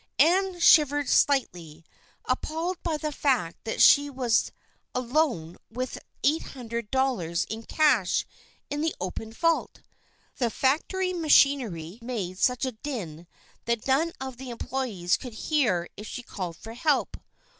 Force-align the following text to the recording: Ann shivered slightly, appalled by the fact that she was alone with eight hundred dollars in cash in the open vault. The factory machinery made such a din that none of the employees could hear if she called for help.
Ann 0.17 0.59
shivered 0.59 1.07
slightly, 1.07 1.85
appalled 2.25 2.81
by 2.81 2.97
the 2.97 3.11
fact 3.11 3.65
that 3.65 3.79
she 3.83 4.09
was 4.09 4.51
alone 4.95 5.57
with 5.69 5.99
eight 6.23 6.41
hundred 6.41 6.89
dollars 6.89 7.45
in 7.51 7.61
cash 7.61 8.25
in 8.71 8.81
the 8.81 8.95
open 8.99 9.31
vault. 9.31 9.83
The 10.37 10.49
factory 10.49 11.13
machinery 11.13 11.99
made 12.01 12.39
such 12.39 12.65
a 12.65 12.71
din 12.71 13.27
that 13.65 13.85
none 13.85 14.11
of 14.19 14.37
the 14.37 14.49
employees 14.49 15.17
could 15.17 15.33
hear 15.33 15.87
if 15.95 16.07
she 16.07 16.23
called 16.23 16.57
for 16.57 16.73
help. 16.73 17.17